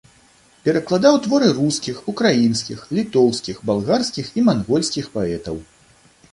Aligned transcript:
Перакладаў 0.67 1.19
творы 1.25 1.49
рускіх, 1.57 1.99
украінскіх, 2.15 2.79
літоўскіх, 3.01 3.63
балгарскіх 3.73 4.35
і 4.41 4.49
мангольскіх 4.51 5.05
паэтаў. 5.19 5.65